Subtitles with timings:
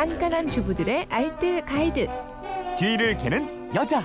[0.00, 2.08] 깐깐한 주부들의 알뜰 가이드.
[2.78, 4.00] 뒤를 캐는 여자.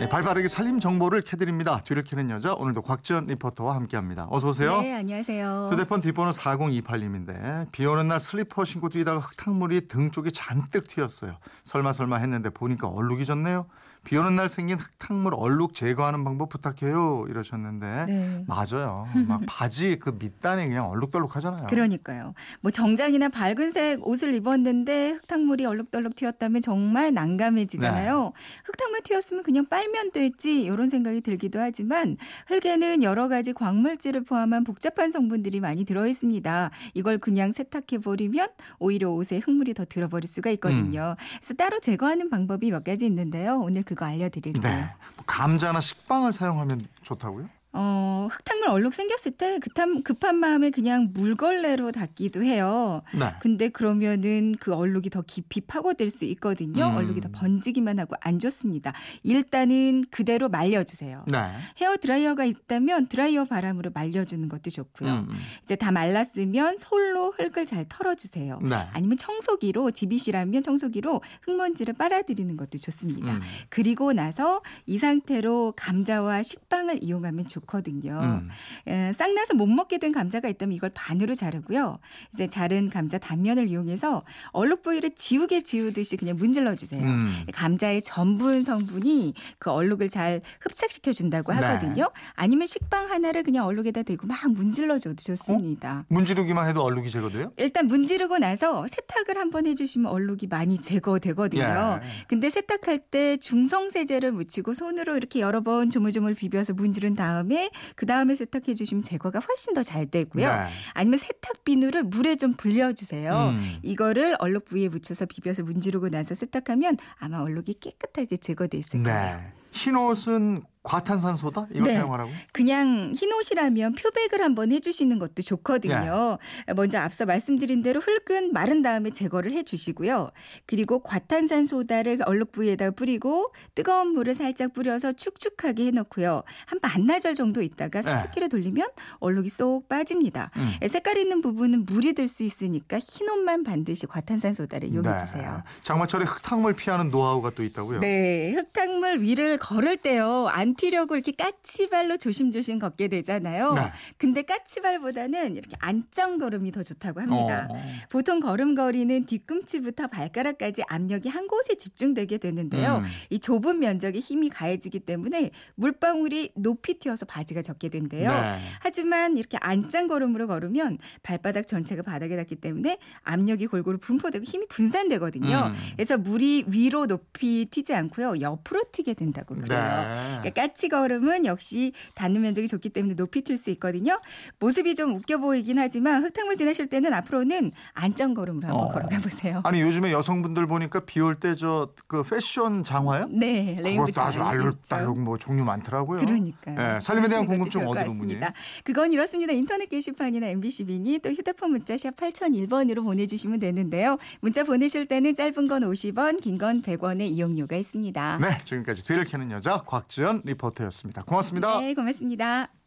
[0.00, 1.80] 네, 발빠르게 살림 정보를 캐드립니다.
[1.84, 4.26] 뒤를 캐는 여자 오늘도 곽지연 리포터와 함께합니다.
[4.30, 4.80] 어서 오세요.
[4.80, 5.70] 네, 안녕하세요.
[5.72, 11.36] 휴대폰 뒷번호 4028님인데 비 오는 날 슬리퍼 신고 뛰다가 흙탕물이 등 쪽에 잔뜩 튀었어요.
[11.62, 13.66] 설마 설마 했는데 보니까 얼룩이 졌네요.
[14.08, 18.44] 비 오는 날 생긴 흙탕물 얼룩 제거하는 방법 부탁해요 이러셨는데 네.
[18.46, 19.04] 맞아요.
[19.26, 21.66] 막 바지 그 밑단이 그냥 얼룩덜룩 하잖아요.
[21.66, 22.32] 그러니까요.
[22.62, 28.22] 뭐 정장이나 밝은색 옷을 입었는데 흙탕물이 얼룩덜룩 튀었다면 정말 난감해지잖아요.
[28.24, 28.32] 네.
[28.64, 32.16] 흙탕물 튀었으면 그냥 빨면 되지 이런 생각이 들기도 하지만
[32.46, 36.70] 흙에는 여러 가지 광물질을 포함한 복잡한 성분들이 많이 들어 있습니다.
[36.94, 41.14] 이걸 그냥 세탁해 버리면 오히려 옷에 흙물이 더 들어버릴 수가 있거든요.
[41.18, 41.24] 음.
[41.40, 43.58] 그래서 따로 제거하는 방법이 몇 가지 있는데요.
[43.60, 44.62] 오늘 그거 알려드릴게요.
[44.62, 44.94] 네.
[45.16, 47.48] 뭐 감자나 식빵을 사용하면 좋다고요?
[47.80, 53.02] 어, 흙탕물 얼룩 생겼을 때 급한, 급한 마음에 그냥 물걸레로 닦기도 해요.
[53.16, 53.32] 네.
[53.38, 56.88] 근데 그러면은 그 얼룩이 더 깊이 파고들 수 있거든요.
[56.88, 56.96] 음.
[56.96, 58.92] 얼룩이 더 번지기만 하고 안 좋습니다.
[59.22, 61.24] 일단은 그대로 말려주세요.
[61.30, 61.50] 네.
[61.80, 65.08] 헤어 드라이어가 있다면 드라이어 바람으로 말려주는 것도 좋고요.
[65.08, 65.36] 음, 음.
[65.62, 68.58] 이제 다 말랐으면 솔로 흙을 잘 털어주세요.
[68.60, 68.74] 네.
[68.92, 73.34] 아니면 청소기로 집이시라면 청소기로 흙먼지를 빨아들이는 것도 좋습니다.
[73.36, 73.40] 음.
[73.68, 78.18] 그리고 나서 이 상태로 감자와 식빵을 이용하면 좋 거든요.
[78.20, 78.48] 음.
[78.88, 81.98] 에, 쌍나서 못 먹게 된 감자가 있다면 이걸 반으로 자르고요.
[82.34, 87.04] 이제 자른 감자 단면을 이용해서 얼룩 부위를 지우개 지우듯이 그냥 문질러 주세요.
[87.04, 87.28] 음.
[87.52, 91.60] 감자의 전분 성분이 그 얼룩을 잘 흡착시켜 준다고 네.
[91.60, 92.08] 하거든요.
[92.34, 96.04] 아니면 식빵 하나를 그냥 얼룩에다 대고 막 문질러 줘도 좋습니다.
[96.08, 97.52] 문지르기만 해도 얼룩이 제거돼요?
[97.56, 102.00] 일단 문지르고 나서 세탁을 한번 해주시면 얼룩이 많이 제거되거든요.
[102.02, 102.06] 예.
[102.28, 107.47] 근데 세탁할 때 중성 세제를 묻히고 손으로 이렇게 여러 번 조물조물 비벼서 문지른 다음에
[107.96, 110.46] 그 다음에 세탁해 주시면 제거가 훨씬 더 잘 되고요.
[110.46, 110.66] 네.
[110.92, 113.54] 아니면 세탁 비누를 물에 좀 불려 주세요.
[113.56, 113.78] 음.
[113.82, 119.36] 이거를 얼룩 부위에 묻혀서 비벼서 문지르고 나서 세탁하면 아마 얼룩이 깨끗하게 제거돼 있을 거예요.
[119.38, 119.52] 네.
[119.70, 121.94] 흰 옷은 과탄산소다 이걸 네.
[121.94, 122.30] 사용하라고?
[122.52, 126.38] 그냥 흰 옷이라면 표백을 한번 해주시는 것도 좋거든요.
[126.76, 130.30] 먼저 앞서 말씀드린 대로 흙은 마른 다음에 제거를 해주시고요.
[130.66, 136.42] 그리고 과탄산소다를 얼룩 부위에다 뿌리고 뜨거운 물을 살짝 뿌려서 축축하게 해놓고요.
[136.66, 138.88] 한 반나절 정도 있다가 세탁기를 돌리면
[139.20, 140.50] 얼룩이 쏙 빠집니다.
[140.56, 140.72] 음.
[140.88, 145.62] 색깔 있는 부분은 물이 들 수 있으니까 흰 옷만 반드시 과탄산소다를 이용해 주세요.
[145.64, 145.82] 네.
[145.82, 148.00] 장마철에 흙탕물 피하는 노하우가 또 있다고요?
[148.00, 150.46] 네, 흙탕물 위를 걸을 때요.
[150.48, 153.72] 안 튀려고 이렇게 까치발로 조심조심 걷게 되잖아요.
[153.72, 153.80] 네.
[154.16, 157.68] 근데 까치발보다는 이렇게 안짱 걸음이 더 좋다고 합니다.
[157.70, 157.80] 어.
[158.08, 162.98] 보통 걸음걸이는 뒤꿈치부터 발가락까지 압력이 한 곳에 집중되게 되는데요.
[162.98, 163.04] 음.
[163.30, 168.30] 이 좁은 면적에 힘이 가해지기 때문에 물방울이 높이 튀어서 바지가 젖게 된대요.
[168.30, 168.58] 네.
[168.80, 175.72] 하지만 이렇게 안짱 걸음으로 걸으면 발바닥 전체가 바닥에 닿기 때문에 압력이 골고루 분포되고 힘이 분산되거든요.
[175.74, 175.92] 음.
[175.94, 178.40] 그래서 물이 위로 높이 튀지 않고요.
[178.40, 179.80] 옆으로 튀게 된다고 그래요.
[179.80, 180.36] 네.
[180.38, 184.18] 그러니까 까치 걸음은 역시 닿는 면적이 좋기 때문에 높이 튈수 있거든요.
[184.58, 188.88] 모습이 좀 웃겨 보이긴 하지만 흙탕물 지나실 때는 앞으로는 안짱 걸음으로 한번 어.
[188.92, 189.60] 걸어가 보세요.
[189.64, 193.28] 아니 요즘에 여성분들 보니까 비 올 때 저 그 패션 장화요?
[193.30, 196.18] 네, 그것도 아주 알록달록 뭐 종류 많더라고요.
[196.20, 196.96] 그러니까요.
[196.96, 198.40] 예, 살림에 대한 궁금증 어디로 문의?
[198.82, 199.52] 그건 이렇습니다.
[199.52, 204.18] 인터넷 게시판이나 MBC 미니 또 휴대폰 문자 샵 8001번으로 보내주시면 되는데요.
[204.40, 208.38] 문자 보내실 때는 짧은 건 50원, 긴 건 100원의 이용료가 있습니다.
[208.40, 211.22] 네, 지금까지 뒤를 캐는 여자 곽지연 리포터였습니다.
[211.22, 211.78] 고맙습니다.
[211.80, 212.77] 네, 고맙습니다.